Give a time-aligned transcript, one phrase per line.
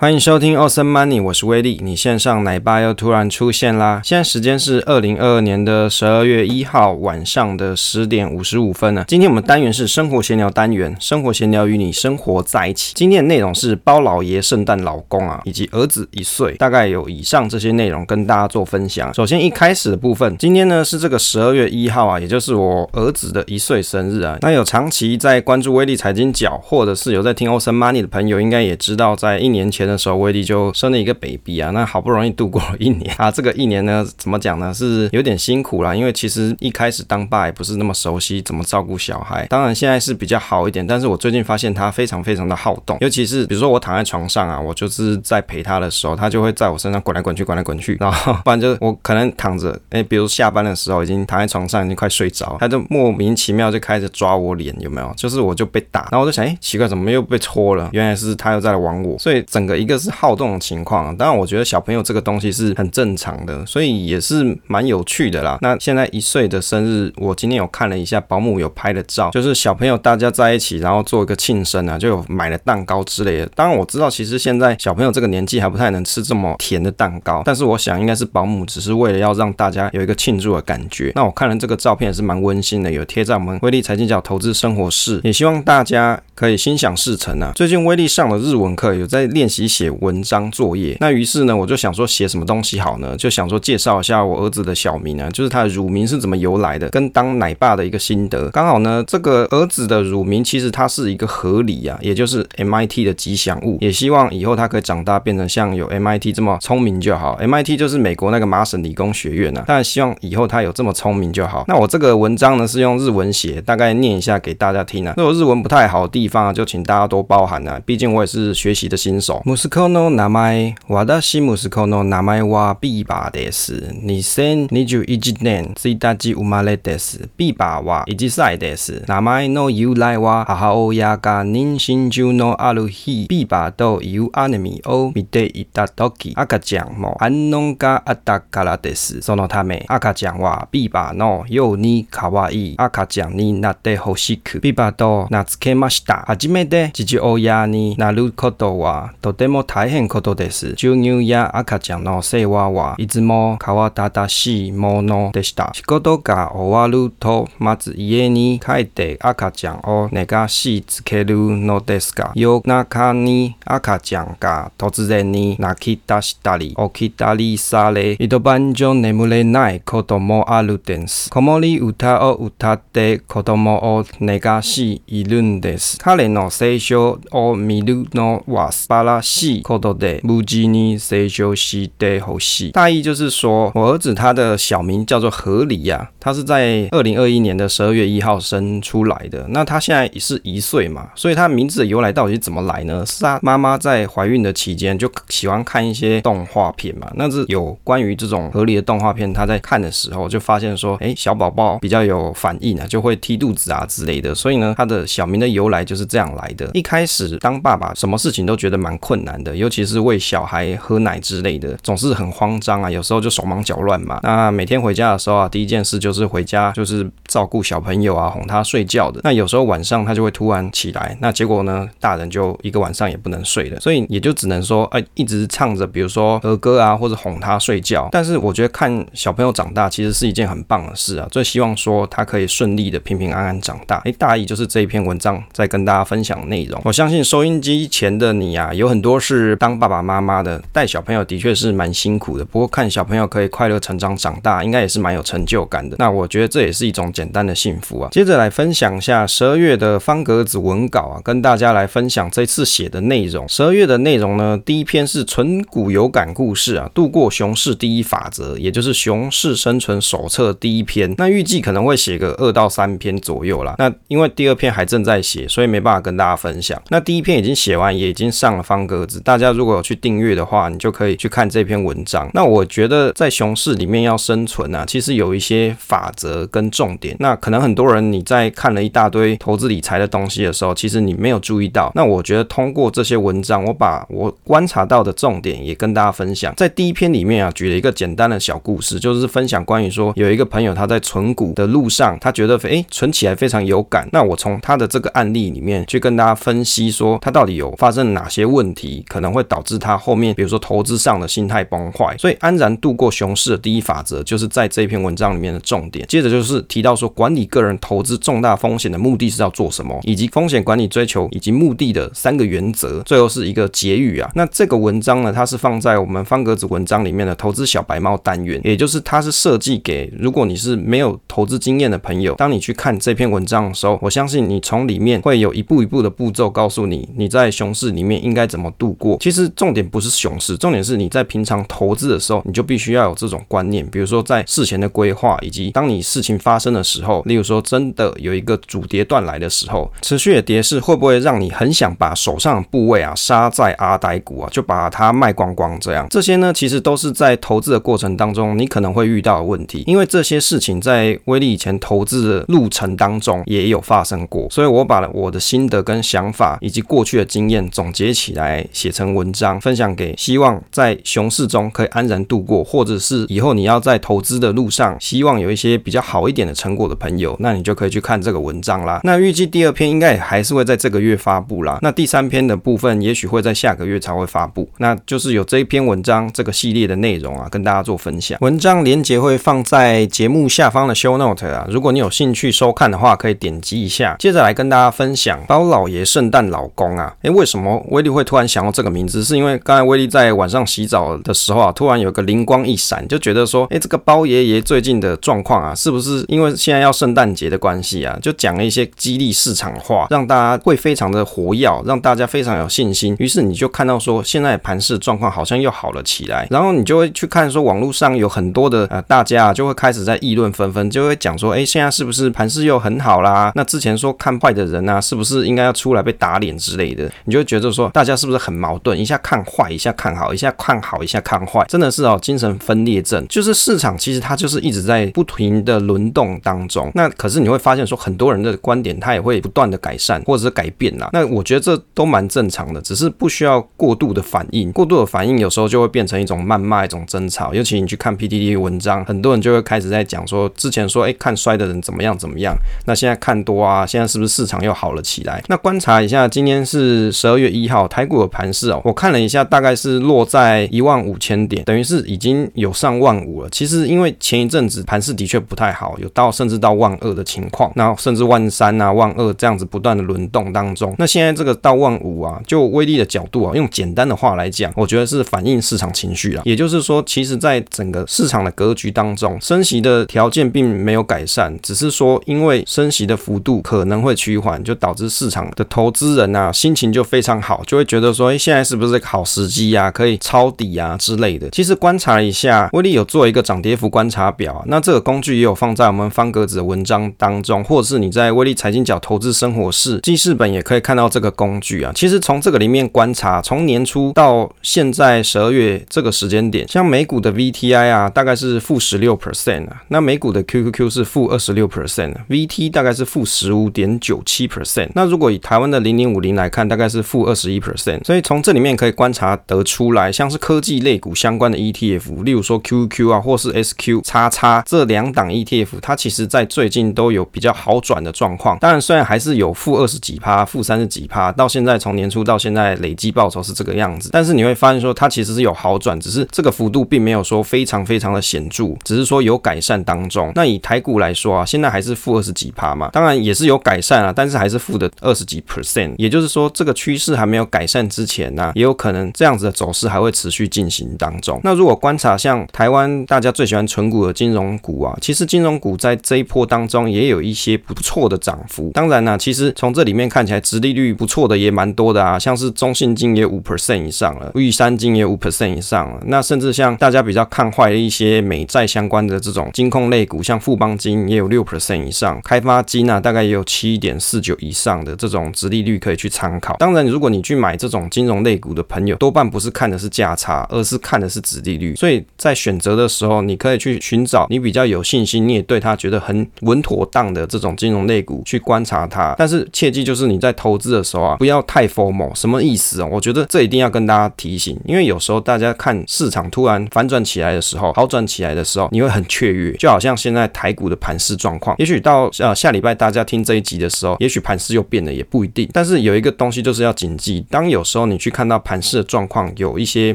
[0.00, 1.80] 欢迎收听 Awesome Money，我是威利。
[1.82, 4.00] 你线上奶爸又突然出现啦！
[4.04, 9.04] 现在时间是二零二二年的十二月一号晚上的十点五十五分呢。
[9.08, 12.92] 今天我们单元是生活闲聊单元，生活闲聊与你生活在一起。
[12.94, 19.12] 今天的内容是包老爷圣诞老公啊，以及儿子一岁，大概有以上这些内容跟大家做分享。
[19.12, 24.38] 首先一开始的部分，今天呢是这个十二月一号啊，也就是我儿子的一岁生日啊。
[24.42, 29.87] 那有长期在关注威利财经角，或者是有在听 Awesome Money 的朋友，应该也知道，在一年前。
[29.88, 34.72] 的时候，威利就生了一个 baby 啊，那好不容易度过了一年啊，这个一年呢，怎么讲呢？
[34.74, 55.10] 是有点辛苦啦，因为其实一开始当爸也不是那么熟悉怎么照顾小孩，当然现在是比较好一点，但是我最近发现他非常非常的好动，尤其是比如说我躺在床上啊，我就是在陪他的时候，他就会在我身上滚来滚去，滚来滚去，然后不然就我可能躺着，哎，比如下班的时候已经躺在床上已经快睡着，他就莫名其妙就开始抓我脸，有没有？
[55.16, 57.88] 就是我就被打，然后我就想，哎，奇怪，怎么又被戳了？
[57.92, 59.77] 原来是他又在玩我，所以整个。
[59.78, 65.58] 一个是好动的情况，当然我觉得小朋友这个东西是很正常的，所以也是蛮有趣的啦。
[65.62, 73.46] 那现在一岁的生日，我今天有看了一下保姆有拍的照，就是小朋友大家在一起，然后做一个庆生啊，就有买了蛋糕之类的。
[73.54, 81.12] 当然我知道，其实现在小朋友这个年纪还不太能吃这么甜的蛋糕，但是我想应该是保姆只是为了要让大家有一个庆祝的感觉。
[81.14, 87.52] 那我看了这个照片也是蛮温馨的，有贴在我们威利财经角投资生活室，也希望大家可以心想事成啊。
[87.54, 89.67] 最近威利上了日文课，有在练习。
[89.68, 93.14] 写文章作业，那于是呢，我就想说写什么东西好呢？
[93.16, 98.48] 就想说介绍一下我儿子的小名啊，就是他的乳名是怎么由来的，跟当奶爸的一个心得。
[98.50, 103.76] 刚好呢，这个儿子的乳名其实它是一个合理啊，也就是 MIT 的吉祥物。
[103.80, 107.38] 也希望以后他可以长大变成像有 MIT 这么聪明就好。
[107.40, 111.64] MIT 就是美国那个麻省理工学院啊，当然希望以后他有这么聪明就好。
[111.68, 115.14] 那我这个文章呢是用日文写，大概念一下给大家听啊。
[115.16, 119.42] 如果日文不太好的地方啊，就请大家多包涵啊，毕竟我也是学习的新手。
[119.58, 123.74] 息子の名前、私息子の名前はビーバーです。
[123.74, 127.28] 2021年1日生まれです。
[127.36, 129.02] ビーバーは1歳です。
[129.08, 139.22] 名前の由来は母亲が妊娠中のある日、ビーバーというアニメを见ていたとき、赤ちゃんも反応があったからです。
[139.22, 146.22] そのため、赤ちゃんはビーバーのように可爱い赤ちゃんになってほしく、ビーバーと名付けました。
[146.28, 150.70] 初めて父亲になることはとてもも大変ことです。
[150.70, 155.70] 授乳や赤ちゃんの世话はいつも慌ただしいものでした。
[155.74, 171.30] 仕事が终わると、まず家に帰って赤ちゃんを寝かしつけるのですが、夜中に赤ちゃんが突然に泣き出したり、起きたりされ、一晩中眠れないこともあるです。
[171.30, 175.98] 子守歌を歌って子供を寝かしいるんです。
[175.98, 179.27] 彼の成长を见るのは素晴らし
[179.63, 182.71] ことで、无事に成长してほしい。
[182.71, 189.45] 大意就是说，我儿子他的小名叫做和理呀，他是在二零二一年的十二月一号生出来的。
[189.49, 193.05] 那他现在也是一岁嘛，所以他名字的由来到底是怎么来呢？
[193.05, 197.11] 是他妈妈在怀孕的期间就喜欢看一些动画片嘛。
[197.15, 204.33] 那是有关于这种和理的动画片，他在看的时候就发现说，哎，小宝宝比较有反应啊，就会踢肚子啊之类的。
[204.33, 206.69] 所以呢，他的小名的由来就是这样来的。
[206.73, 209.98] 一开始当爸爸，什么事情都觉得蛮困 难的，尤其是。
[209.98, 214.20] 喂小孩喝奶之类的，总是很慌张啊，有时候就手忙脚乱嘛。
[214.22, 219.20] 那每天回家的时候啊，第一件事就是回家就是照顾小朋友啊，哄他睡觉的。
[219.24, 228.08] 那有时候晚上他就会突然起来，那结果呢，大人就一个晚上也不能睡了，所以也就只能说，哎，一直唱着，比如说儿歌啊，或者哄他睡觉。
[228.12, 233.96] 但是我觉得看小朋友长大其实是一件很棒的事啊，最希望说他可以顺利的平平安安长大。
[234.04, 236.80] 哎，大意就是这一篇文章在跟大家分享内容。
[236.84, 239.98] 我相信收音机前的你啊，有很多多是当爸爸。
[240.08, 245.96] 妈妈的带小朋友的确是蛮辛苦的，不过看小朋友可以快乐成长长大，应该也是蛮有成就感的。
[245.98, 248.08] 那我觉得这也是一种简单的幸福啊。
[248.10, 253.46] 接着来分享一下十二月的方格子文稿啊，跟大家来分享这次写的内容。
[253.48, 261.14] 十二月的内容呢，第一篇是存股有感故事啊，度过熊市第一法则，也就是熊市生存手册第一篇。
[261.18, 263.74] 那预计可能会写个二到三篇左右啦。
[263.78, 266.80] 那因为第二篇还正在写，所以没办法跟大家分享。
[266.88, 272.30] 那第一篇已经写完，也已经上了方格子，大家如果有去订阅的话，你就可以去看这篇文章。
[272.34, 277.16] 那我觉得在熊市里面要生存啊，其实有一些法则跟重点。
[277.18, 281.90] 那可能很多人你在看了一大堆投资理财的东西的时候，其实你没有注意到。
[281.94, 286.54] 那我觉得通过这些文章，我把我观察到的重点也跟大家分享。
[286.56, 294.08] 在第一篇里面啊，举了一个简单的小故事，就是分享关于说有一个朋友他在存股的路上，他觉得诶存起来非常有感。
[294.12, 298.87] 那我从他的这个案例里面去跟大家分析说他到底有发生哪些问题。
[299.08, 302.16] 可能会导致他后面比如说投资上的心态崩坏。
[302.18, 306.06] 所以安然度过熊市的第一法则，就是在这篇文章里面的重点。
[306.08, 313.02] 接着就是提到说，管理个人投资重大风险的目的是要做什么，以及风险管理追求以及目的的三个原则。
[313.02, 314.30] 最后是一个结语啊。
[314.34, 329.16] 那这个文章呢，它是放在我们方格子文章里面的投资小白猫单元，也就是它是设计给如果你是没有投资经验的朋友，当你去看这篇文章的时候，我相信你从里面会有一步一步的步骤告诉你，你在熊市里面应该怎么度过。
[329.20, 346.06] 其实重点不是熊市，重点是你在平常投资的时候，你就必须要有这种观念，比如说在事前的规划，以及当你事情发生的时候，例如说真的有一个主跌段来的时候，持续的跌势会不会让你很想把手上的部位啊杀在阿呆股啊，就把它卖光光这样？
[346.10, 369.00] 这些呢，其实都是在投资的过程当中你可能会遇到的问题，因为这些事情在威力以前投资的路程当中也有发生过，所以我把我的心得跟想法以及过去的经验总结起来写成文章，分享给希望在熊市中可以安然度过，或者是以后你要在投资的路上希望有一些比较好一点的成果的朋友，那你就可以去看这个文章啦。
[369.04, 371.78] 那预计第二篇应该也还是会在这个月发布啦。
[371.82, 374.68] 那第三篇的部分也许会在下个月才会发布。
[374.78, 378.38] 那就是有这一篇文章这个系列的内容啊，跟大家做分享。
[378.40, 384.16] 文章连结会放在节目下方的 show note 啊，如果你有兴趣收看的话，可以点击一下。
[384.18, 389.22] 接着来跟大家分享包老爷圣诞老公啊，诶，为什么威力会突然想到这个名字？
[389.24, 398.18] 是因为刚才威利在晚上洗澡的时候啊，突然有个灵光一闪，就觉得说，哎，这个包爷爷最近的状况啊，是不是因为现在要圣诞节的关系啊？
[398.22, 403.16] 就讲了一些激励市场话，让大家会非常的活跃，让大家非常有信心。
[403.18, 413.52] 于是你就看到说，现在盘市状况好像又好了起来，然后你就会去看说，网络上有很多的呃，大家就会开始在议论纷纷，就会讲说，哎，现在是不是盘势又很好啦？
[413.54, 417.10] 那之前说看坏的人啊，是不是应该要出来被打脸之类的？
[417.24, 418.98] 你就觉得说，大家是不是很矛盾？
[418.98, 423.26] 一下看坏，一下看好，一下看好，一下看坏，真的是哦，精神分裂症。
[423.28, 426.90] 就是市场其实它就是一直在不停的轮动当中。
[426.94, 431.10] 那可是你会发现说，很多人的观点他也会不断的改善或者是改变啦。
[431.12, 434.70] 那我觉得这都蛮正常的，只是不需要过度的反应。
[434.72, 437.52] 过度的反应有时候就会变成一种谩骂、一种争吵。
[437.52, 442.54] 尤其你去看 PDD 文章，很多人就会开始在讲说，之前说哎看衰的人怎么样怎么样，
[442.86, 445.42] 那现在看多啊，现在是不是市场又好了起来？
[445.48, 453.48] 那观察一下，今天是十二月一号，台股的盘势哦，我看了一下，大概是落在一万五千点，等于是已经有上万五了。
[453.50, 460.94] 其实因为前一阵子盘势的确不太好，有到甚至到万二的情况，然后甚至万三啊、万二这样子不断的轮动当中。
[460.98, 466.42] 那现在这个到万五啊，就威力的角度啊，用简单的话来讲，我觉得是反映市场情绪了。
[466.44, 479.90] 也就是说，其实在整个市场的格局当中，升息的条件并没有改善，只是说因为升息的幅度可能会趋缓，就导致市场的投资人啊心情就非常好，就会觉得说，哎，现在是不是好时机呀？
[479.90, 481.48] 可以抄底啊之类的。
[481.50, 491.92] 其实观察一下，威力有做一个涨跌幅观察表啊，那这个工具也有放在我们方格子的文章当中，或者是你在威力财经角投资生活室记事本也可以看到这个工具啊。
[491.94, 504.88] 其实从这个里面观察，从年初到现在十二月这个时间点，像美股的 VTI 啊，大概是负十六 percent 啊，那美股的 QQQ 是负二十六 percent，VT 大概是负十五点九七 percent。
[504.94, 508.00] 那如果以台湾的零零五零来看，大概是负二十一 percent。
[508.08, 518.58] 所以从这里面可以观察得出来，像是科技类股相关的 ETF，例如说 QQ 啊，或是 SQ 叉叉这两档 ETF，它其实在最近都有比较好转的状况。
[518.60, 524.08] 当然，虽然还是有负二十几趴、负三十几趴，到现在从年初到现在累计报酬是这个样子。
[524.10, 530.32] 但是你会发现说，它其实是有好转，只是这个幅度并没有说非常非常的显著，只是说有改善当中。
[530.34, 535.94] 那以台股来说啊，现在还是负二十几趴嘛，当然也是有改善啊，但是还是负的二十几 percent。
[535.98, 541.40] 也就是说，这个趋势还没有改善之前呢、啊，也有可能这样子的走势还会持续进行当中。
[541.42, 548.70] 那如果观察像台湾大家最喜欢存股的金融股啊，其实金融股在这一波当中也有一些不错的涨幅。
[548.72, 556.00] 当然呢、其实从这里面看起来，殖利率不错的也蛮多的啊，像是中信金也五 percent 以上了，玉山金也五 percent 以上了。
[556.06, 566.54] 那甚至像大家比较看坏的一些美债相关的这种金控类股，像富邦金也有六 percent 以上，开发金啊大概也有七点四九以上的这种殖利率可以去参考。
[566.58, 571.74] 当然，如果你去买这种金融类股的朋友，多半不是看的是价差，而是看的是殖利率。
[571.76, 579.14] 所以在选择的时候，你可以去寻找你比较有信心，你也对它觉得很稳妥当的这种金融类股去观察它。
[579.18, 582.14] 但是切记，就是你在投资的时候啊，不要太 FOMO。
[582.14, 582.88] 什么意思哦？
[582.90, 591.56] 我觉得这一定要跟大家提醒，因为有时候大家看市场突然反转起来的时候，好转起来的时候，你会很雀跃，就好像现在台股的盘势状况。
[591.58, 595.48] 也许到呃下礼拜大家听这一集的时候，也许盘势又变了，也不一定。
[595.52, 599.94] 但是有一个东西就是要谨记，当有时候时候你去看到盘势的状况有一些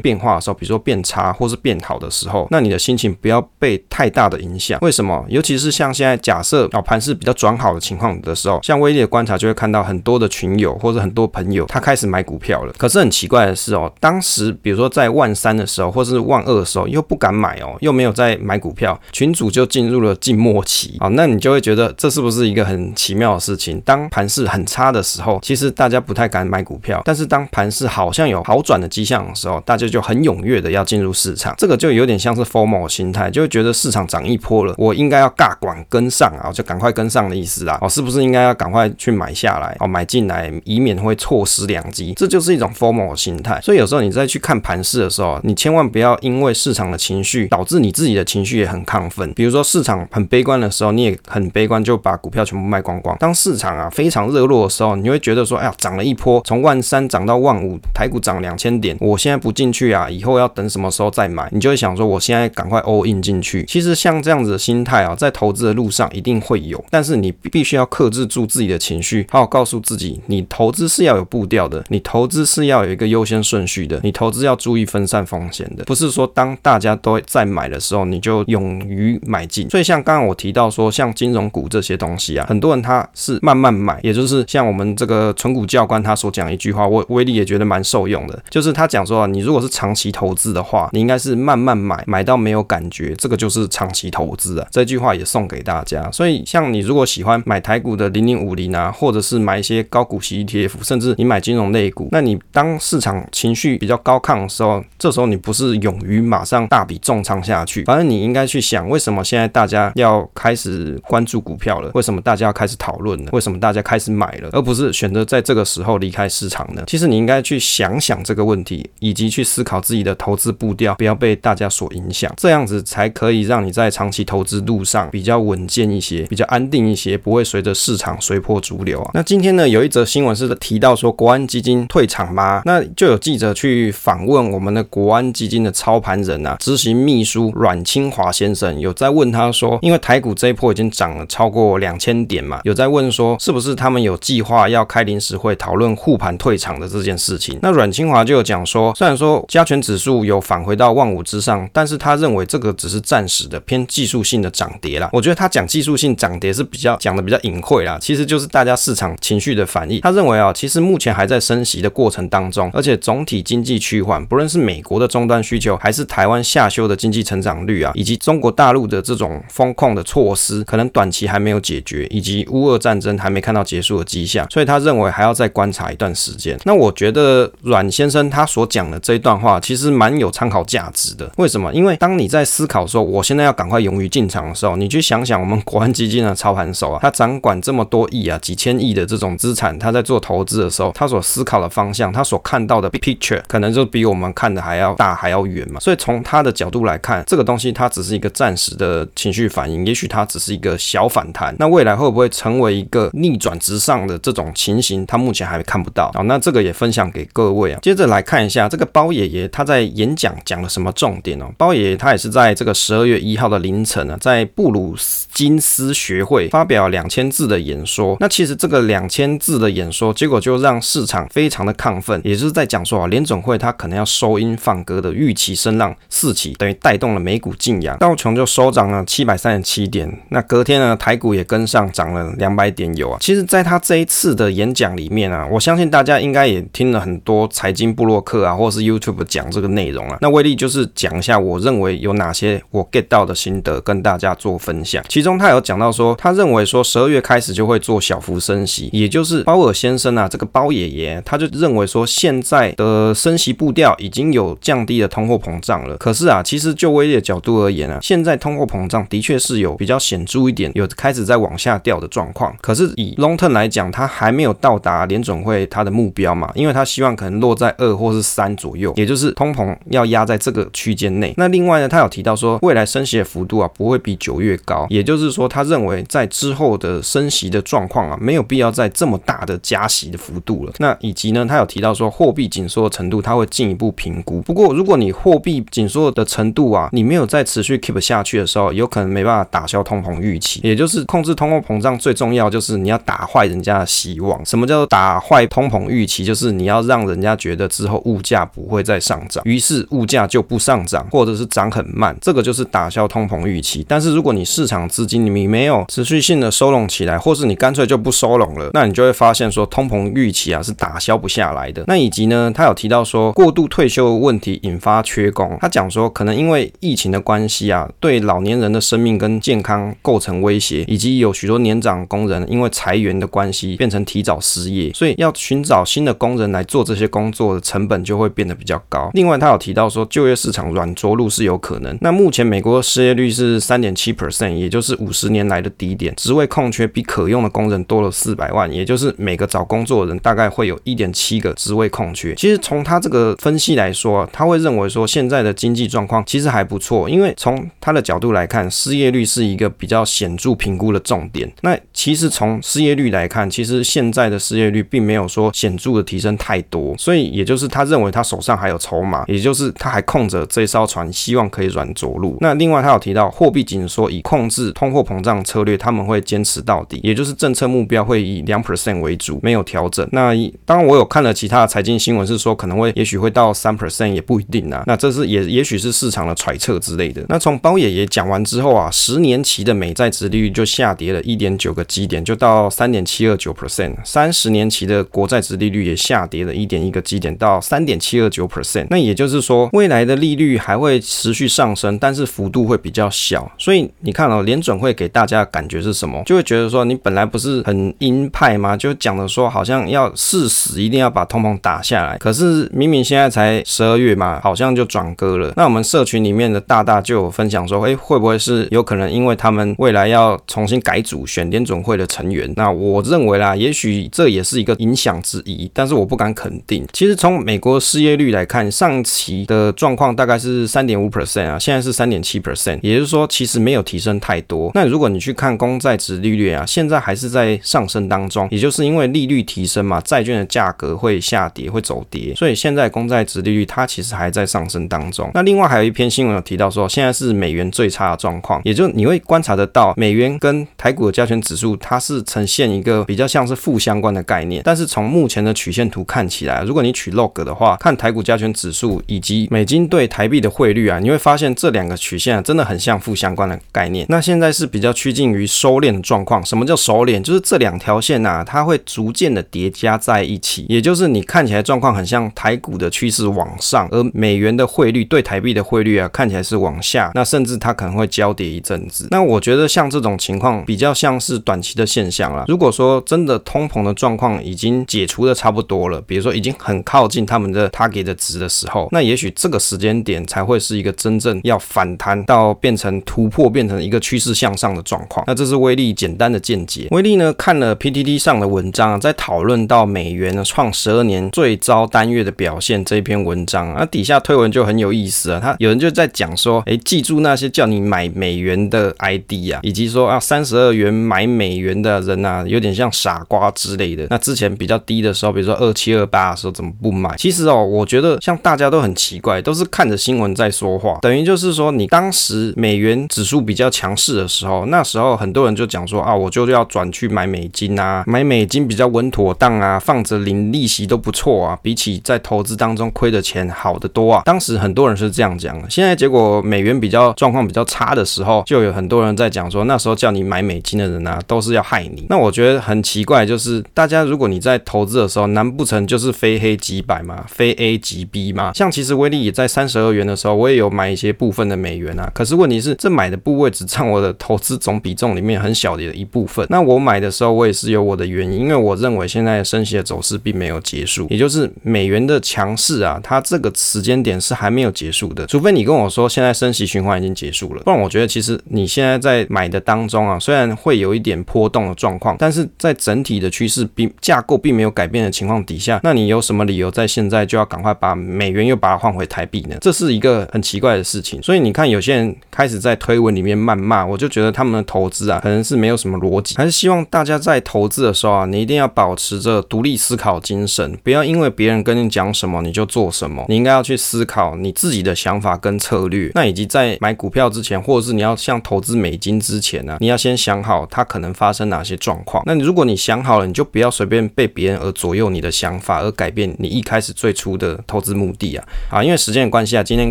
[0.00, 4.78] 变化的时候，比如说变差或是变好的时候，那你的心情不要被太大的影响。
[4.80, 5.22] 为什么？
[5.28, 12.72] 尤其是像现在假设啊盘势比较转好的情况的时候，像威力的观察就会看到很多的群友或者很多朋友他开始买股票了。
[12.78, 21.08] 可是很奇怪的是哦，当时比如说在万三的时候或是万二的时候又不敢买哦，又没有在买股票，群主就进入了静默期啊。
[21.08, 23.80] 那你就会觉得这是不是一个很奇妙的事情？
[23.82, 31.52] 当盘势很差的时候，其实大家不太敢买股票，但是当盘是好像有好转的迹象的时候，大家就很踊跃的要进入市场。
[31.58, 37.76] 这个就有点像是 formal 心态，就会觉得市场涨一波了，我应该要尬管跟上啊，就赶快跟上的意思啦。
[37.80, 39.76] 哦，是不是应该要赶快去买下来？
[39.80, 42.12] 哦，买进来，以免会错失良机。
[42.14, 43.60] 这就是一种 formal 心态。
[43.60, 49.32] 所以有时候你再去看盘势的时候，你千万不要因为市场的情绪导致你自己的情绪也很亢奋。
[49.34, 53.16] 比如说市场很悲观的时候，你也很悲观，就把股票全部卖光光。
[53.18, 61.48] 当市场啊非常热络的时候，你会觉得说，哎呀，涨了一波，从万三涨到万五，台股涨两千点，我现在不进去啊，以后要等什么时候再买？
[61.52, 63.64] 你就会想说，我现在赶快 all in 进去。
[63.66, 79.68] 其实像这样子的心态啊，在投资的路上一定会有，但是你必须要克制住自己的情绪，好好告诉自己，你投资是要有步调的，你投资是要有一个优先顺序的，你投资要注意分散风险的，不是说当大家都在买的时候，你就勇于买进。
[79.70, 94.66] 所以像刚刚我提到说，像金融股这些东西啊，很多人他是慢慢买，也就是像我们这个存股教官他所讲一句话，我威力觉得蛮受用的，就是他讲说啊，你如果是长期投资的话，你应该是慢慢买，买到没有感觉，这个就是长期投资啊。
[94.70, 96.10] 这句话也送给大家。
[96.10, 111.90] 所以像你如果喜欢买台股的零零五零啊，或者是买一些高股息 ETF，甚至你买金融类股，那你当市场情绪比较高亢的时候，这时候你不是勇于马上大笔重仓下去，反正你应该去想，为什么现在大家要开始关注股票了？
[111.94, 113.30] 为什么大家要开始讨论了？
[113.32, 114.48] 为什么大家开始买了？
[114.52, 116.82] 而不是选择在这个时候离开市场呢？
[116.86, 129.10] 其实你应该再去想想这个问题，以及去思考自己的投资步调，不要被大家所影响，这样子才可以让你在长期投资路上比较稳健一些，比较安定一些，不会随着市场随波逐流啊。
[129.14, 132.62] 那今天呢，有一则新闻是提到说国安基金退场吗？
[132.64, 147.58] 那就有记者去访问我们的国安基金的操盘人啊，执行秘书阮清华先生，有在问他说，因为台股这一波已经涨了超过两千点嘛，有在问说是不是他们有计划要开临时会讨论护盘退场的这件事事情？
[147.62, 155.08] 那阮清华就有讲说，虽然说加权指数有返回到万五之上，但是他认为这个只是暂时的偏技术性的涨跌啦。
[155.12, 160.00] 我觉得他讲技术性涨跌是比较讲的比较隐晦啦，其实就是大家市场情绪的反应。
[160.02, 176.58] 他认为啊，其实目前还在升息的过程当中，而且总体经济趋缓，不论是美国的终端需求，还是台湾下修的经济成长率啊，以及中国大陆的这种风控的措施，可能短期还没有解决，以及乌俄战争还没看到结束的迹象，所以他认为还要再观察一段时间。
[176.64, 181.30] 那我觉得的阮先生他所讲的这一段话，其实蛮有参考价值的。
[181.38, 181.72] 为什么？
[181.72, 195.78] 因为当你在思考说我现在要赶快勇于进场的时候，你去想想我们国安基金的操盘手啊，他掌管这么多亿啊、几千亿的这种资产，他在做投资的时候，他所思考的方向，他所看到的 picture，可能就比我们看的还要大、还要远嘛。
[195.78, 201.54] 所以从他的角度来看，这个东西它只是一个暂时的情绪反应，也许它只是一个小反弹。
[201.58, 205.04] 那未来会不会成为一个逆转直上的这种情形？
[205.06, 206.22] 他目前还看不到啊。
[206.22, 207.78] 那这个也分享给各位啊。
[207.82, 211.46] 接着来看一下这个包爷爷他在演讲讲了什么重点哦。
[211.56, 214.94] 包爷爷他也是在这个十二月一号的凌晨呢，在布鲁
[215.32, 218.16] 金斯学会发表两千字的演说。
[218.20, 230.10] 那其实这个两千字的演说，结果就让市场非常的亢奋，也就是在讲说啊，联总会他可能要收音放歌的预期声浪四起，等于带动了美股劲扬，道琼就收涨了七百三十七点。
[230.30, 233.18] 那隔天呢，台股也跟上涨了两百点有啊。
[233.20, 240.16] 其实，在他这一次的演讲里面啊，我相信大家应该也听了很多财经部落客啊，或者是 YouTube 讲这个内容啊。
[240.22, 245.04] 那威力就是讲一下，我认为有哪些我 get 到的心得跟大家做分享。
[245.08, 255.96] 其中他有讲到说，他认为说十二月开始就会做小幅升息，也就是鲍尔先生啊，这个鲍爷爷他就认为说，现在的升息步调已经有降低了通货膨胀了。
[255.96, 262.54] 可是啊，其实就威力的角度而言啊，现在通货膨胀的确是有比较显著一点，有开始在往下掉的状况。
[262.60, 271.32] 可是以 long term 来讲，它还没有到达联准会它的目标嘛，因为它希望可能落在二或是三左右，也就是通膨要压在这个区间内。
[271.36, 280.72] 那另外呢，他有提到说，未来升息的幅度啊不会比九月高，也就是说，他认为在之后的升息的状况啊，没有必要在这么大的加息的幅度了。
[280.78, 284.42] 那以及呢，他有提到说，货币紧缩的程度他会进一步评估。
[284.42, 290.60] 不过，如果你货币紧缩的程度啊，你没有再持续 keep 下去的时候，有可能没办法打消通膨预期。
[290.62, 294.44] 也就是控制通货膨胀最重要就是你要打坏人家的希望。
[294.44, 296.24] 什么叫做打坏通膨预期？
[296.24, 296.73] 就是你要。
[296.74, 303.84] 要让人家觉得之后物价不会再上涨，于是物价就不上涨，或者是涨很慢，这个就是打消通膨预期。
[303.88, 311.84] 但是如果你市场资金你没有持续性的收拢起来，或是你干脆就不收拢了，那你就会发现说通膨预期啊是打消不下来的。
[311.86, 329.10] 那以及呢，他有提到说过度退休问题引发缺工，他讲说可能因为疫情的关系啊，对老年人的生命跟健康构成威胁，以及有许多年长工人因为裁员的关系变成提早失业，所以要寻找新的工人来做这些工作的成本就会变得比较高。
[329.12, 331.98] 另外，他有提到说就业市场软着陆是有可能。
[332.00, 342.34] 那目前美国失业率是三点七 percent，也就是五十年来的低点，职位空缺比可用的工人多了四百万，也就是每个找工作的人大概会有一点七个职位空缺。
[342.36, 351.50] 其实从他这个分析来说，他会认为说现在的经济状况其实还不错，因为从他的角度来看，失业率是一个比较显著评估的重点。
[351.62, 362.36] 那其实从失业率来看，其实现在的失业率并没有说显著的提升太多，所以也就是他认为他手上还有筹码，也就是他还控着这艘船，希望可以软着陆。
[362.42, 370.06] 那另外他有提到货币紧缩以控制通货膨胀策略，他们会坚持到底，也就是政策目标会以两 percent 为主，没有调整。
[370.12, 370.34] 那
[370.66, 374.84] 当我有看了其他的财经新闻，是说可能会也许会到三 percent 也不一定啊。
[374.86, 377.24] 那这是也也许是市场的揣测之类的。
[377.30, 383.94] 那从包爷爷讲完之后啊，十年期的美债殖利率就下跌了一点九个基点，就到三点七二九 percent。
[384.04, 388.88] 三十年期的国债殖利率也下跌了一点一个基点，到三点七二九 percent。
[388.90, 393.48] 那也就是说，未来的利率还会持续上升，但是幅度会比较小。
[393.56, 396.20] 所以你看哦，联准会给大家的感觉是什么？
[396.26, 398.76] 就会觉得说，你本来不是很鹰派吗？
[398.76, 402.18] 就讲的说，好像要誓死一定要把通膨打下来。
[402.18, 405.52] 可是明明现在才十二月嘛，好像就转割了。
[405.56, 412.52] 那我们社群里面的大大就有分享说，诶，会不会是有可能因为他们未来要重新改组选联准会的成员？
[412.56, 416.86] 那我认为啦，也许这也是一个影响之一，但是我不敢肯定。
[416.92, 424.70] 其实从美国失业率来看，上期的状况大概是三点五 percent 啊，现在是三点七 percent，也就是说其实没有提升太多。
[424.74, 435.30] 那如果你去看公债殖利率啊，现在还是在上升当中，也就是因为利率提升嘛，债券的价格会下跌，会走跌，所以现在公债殖利率它其实还在上升当中。
[435.34, 444.62] 那另外还有一篇新闻有提到说，现在是美元最差的状况，也就你会观察得到，美元跟台股的加权指数它是呈现一个比较像是负相关的概念。
[444.62, 454.06] 但是从目前的曲线图看看起来，如果你取 log 的话，看台股加权指数以及美金对台币的汇率啊，你会发现这两个曲线啊，真的很像负相关的概念。
[454.08, 456.40] 那现在是比较趋近于收敛的状况。
[456.46, 457.20] 什么叫收敛？
[457.20, 467.10] 就是这两条线啊，它会逐渐的叠加在一起，也就是你看起来状况很像台股的趋势往上，而美元的汇率对台币的汇率啊，看起来是往下。
[467.16, 469.08] 那甚至它可能会交叠一阵子。
[469.10, 472.44] 那我觉得像这种情况比较像是短期的现象啦。
[472.46, 485.24] 如果说真的通膨的状况已经解除的差不多了，比如说已经很靠近他们的 target 的值的时候，那也许这个时间点才会是一个真正要反弹到变成突破，变成一个趋势向上的状况。
[485.26, 486.88] 那这是威力简单的见解。
[486.90, 495.40] 威力呢看了 PTT 上的文章，在讨论到美元呢创十二年最糟单月的表现这一篇文章，那底下推文就很有意思啊。
[495.40, 504.06] 他有人就在讲说，哎，记住那些叫你买美元的 ID 啊，以及说啊三十二元买美元的人啊，有点像傻瓜之类的。
[504.10, 507.14] 那之前比较低的时候，比如说二七二八的时候，怎么不买？
[507.16, 524.22] 其实哦，我觉得像大家都很奇怪，都是看着新闻在说话，等于就是说你当时美元指数比较强势的时候，那时候很多人就讲说啊，我就要转去买美金啊，买美金比较稳妥当啊，放着领利息都不错啊，比起在投资当中亏的钱好得多啊。
[524.24, 532.06] 当时很多人是这样讲的，现在结果美元比较状况比较差的时候，就有很多人在讲说，那时候叫你买美金的人啊，都是要害你。
[532.08, 537.24] 那我觉得很奇怪，就是大家如果你在投资的时候，难不成就是非黑即白嘛？
[537.28, 538.52] 非 A 即 B 嘛？
[538.54, 542.10] 像其实威力也在三十二元的时候，我也有买一些部分的美元啊。
[542.14, 546.46] 可是问题是，这买的部位只占我的投资总比重里面很小的一部分。
[546.50, 555.26] 那我买的时候，我也是有我的原因，因为我认为现在升息的走势并没有结束，也就是美元的强势啊，它这个时间点是还没有结束的。
[555.26, 569.56] 除非你跟我说现在升息循环已经结束了，不然我觉得其实你现在在买的当中啊，虽然会有一点波动的状况，但是在整体的趋势并架构并没有改变的情况底下，那你有什么理由在现在就要赶快把美元又把它换回台币呢？
[569.60, 571.22] 这是一个很奇怪的事情。
[571.22, 576.34] 所以你看，有些人开始在推文里面谩骂，我就觉得他们的投资啊，可能是没有什么逻辑。
[576.36, 583.24] 还是希望大家在投资的时候啊，你一定要保持着独立思考精神，不要因为别人跟你讲什么你就做什么。
[583.28, 586.10] 你应该要去思考你自己的想法跟策略。
[586.14, 592.22] 那以及在买股票之前，或者是你要像投资美金之前呢、你要先想好它可能发生哪些状况。
[592.26, 598.46] 那如果你想好了，你就不要随便被别人而左右你的想反而改变你一开始最初的投资目的啊。
[598.70, 599.90] 啊，因为时间的关系啊，今天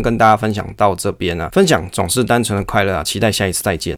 [0.00, 3.92] 跟大家分享到这边啊，分享总是单纯的快乐啊，期待下一次再见。